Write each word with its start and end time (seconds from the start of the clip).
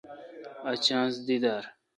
اؘ 0.67 0.73
چانس 0.85 1.15
دی 1.25 1.37
درا۔ 1.43 1.59